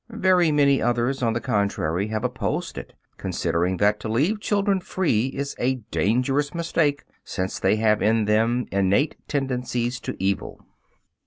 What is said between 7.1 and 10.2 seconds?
since they have in them innate tendencies to